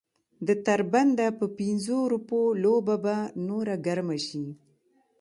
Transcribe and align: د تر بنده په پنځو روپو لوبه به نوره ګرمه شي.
د 0.47 0.49
تر 0.65 0.79
بنده 0.93 1.27
په 1.39 1.45
پنځو 1.59 1.97
روپو 2.13 2.39
لوبه 2.63 2.95
به 3.03 3.15
نوره 3.47 3.75
ګرمه 3.85 4.17
شي. 4.27 4.45